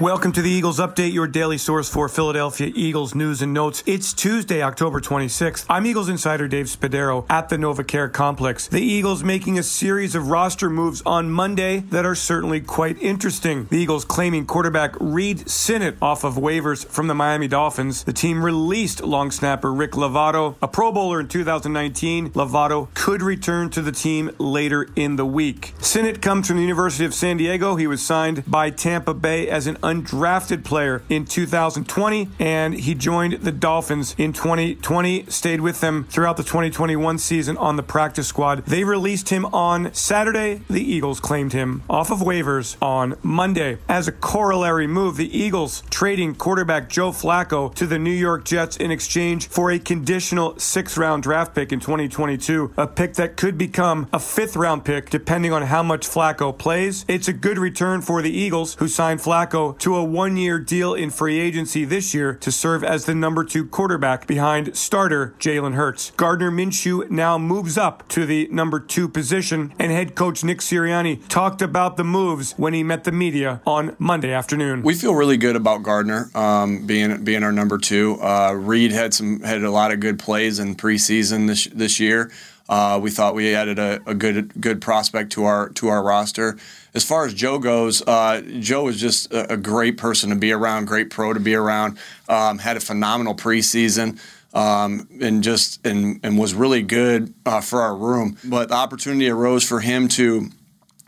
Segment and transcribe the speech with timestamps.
[0.00, 3.84] Welcome to the Eagles Update, your daily source for Philadelphia Eagles news and notes.
[3.86, 5.66] It's Tuesday, October 26th.
[5.70, 8.66] I'm Eagles insider Dave Spadaro at the NovaCare Complex.
[8.66, 13.66] The Eagles making a series of roster moves on Monday that are certainly quite interesting.
[13.66, 18.02] The Eagles claiming quarterback Reid Sinnett off of waivers from the Miami Dolphins.
[18.02, 22.30] The team released long snapper Rick Lovato, a Pro Bowler in 2019.
[22.30, 25.72] Lovato could return to the team later in the week.
[25.78, 27.76] Sinnett comes from the University of San Diego.
[27.76, 33.34] He was signed by Tampa Bay as an undrafted player in 2020, and he joined
[33.34, 38.64] the Dolphins in 2020, stayed with them throughout the 2021 season on the practice squad.
[38.66, 40.62] They released him on Saturday.
[40.70, 43.78] The Eagles claimed him off of waivers on Monday.
[43.88, 48.76] As a corollary move, the Eagles trading quarterback Joe Flacco to the New York Jets
[48.78, 53.58] in exchange for a conditional sixth round draft pick in 2022, a pick that could
[53.58, 57.04] become a fifth round pick depending on how much Flacco plays.
[57.08, 60.94] It's a good return for the Eagles, who signed Flacco to a one year deal
[60.94, 65.74] in free agency this year to serve as the number two quarterback behind starter Jalen
[65.74, 66.12] Hurts.
[66.16, 71.26] Gardner Minshew now moves up to the number two position, and head coach Nick Sirianni
[71.28, 74.82] talked about the moves when he met the media on Monday afternoon.
[74.82, 78.18] We feel really good about Gardner um, being being our number two.
[78.20, 82.30] Uh, Reid had some had a lot of good plays in preseason this this year.
[82.68, 86.56] Uh, we thought we added a, a, good good prospect to our to our roster.
[86.94, 90.50] As far as Joe goes, uh, Joe is just a, a, great person to be
[90.50, 91.98] around, great pro to be around.
[92.28, 94.18] Um, had a phenomenal preseason.
[94.54, 98.36] Um, and just and, and was really good uh, for our room.
[98.44, 100.48] But the opportunity arose for him to,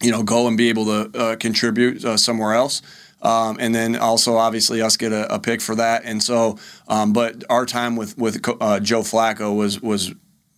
[0.00, 2.80] you know, go and be able to uh, contribute uh, somewhere else.
[3.20, 6.04] Um, and then also obviously us get a, a pick for that.
[6.04, 6.58] And so,
[6.88, 10.14] um, but our time with with uh, Joe Flacco was was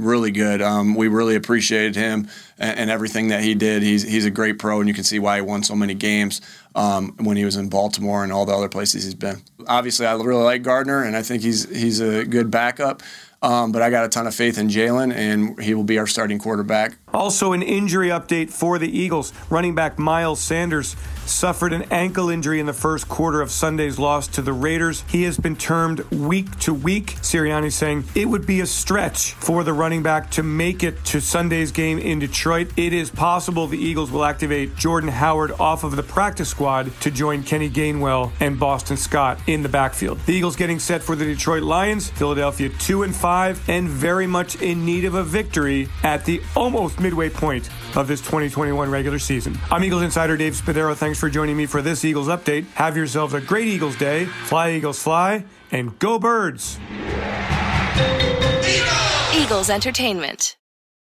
[0.00, 0.60] really good.
[0.62, 3.82] Um, we really appreciated him and, and, everything that he did.
[3.82, 6.40] He's he's a great pro, and you can see why he won so many games
[6.74, 9.42] um, when he was in Baltimore and all the other places he's been.
[9.66, 13.02] Obviously, I really like Gardner, and I think he's he's a good backup.
[13.42, 16.06] Um, but I got a ton of faith in Jalen, and he will be our
[16.06, 16.92] starting quarterback.
[17.12, 19.32] Also, an injury update for the Eagles.
[19.50, 24.26] Running back Miles Sanders suffered an ankle injury in the first quarter of Sunday's loss
[24.28, 25.04] to the Raiders.
[25.08, 27.16] He has been termed week to week.
[27.16, 31.20] Sirianni saying it would be a stretch for the running back to make it to
[31.20, 32.70] Sunday's game in Detroit.
[32.76, 37.10] It is possible the Eagles will activate Jordan Howard off of the practice squad to
[37.10, 40.18] join Kenny Gainwell and Boston Scott in the backfield.
[40.26, 42.10] The Eagles getting set for the Detroit Lions.
[42.10, 46.99] Philadelphia 2 and 5 and very much in need of a victory at the almost
[47.00, 49.58] midway point of this 2021 regular season.
[49.70, 50.94] I'm Eagles insider Dave Spadaro.
[50.94, 52.66] Thanks for joining me for this Eagles update.
[52.74, 54.26] Have yourselves a great Eagles day.
[54.26, 56.78] Fly, Eagles, fly, and go, birds.
[59.34, 60.56] Eagles Entertainment.